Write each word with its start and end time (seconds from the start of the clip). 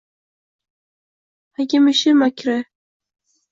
Hakimishi 1.57 2.11
makru 2.19 2.55